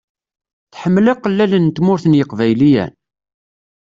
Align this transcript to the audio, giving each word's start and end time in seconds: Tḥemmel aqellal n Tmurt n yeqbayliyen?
Tḥemmel 0.73 1.05
aqellal 1.13 1.53
n 1.59 1.67
Tmurt 1.69 2.05
n 2.07 2.17
yeqbayliyen? 2.19 2.91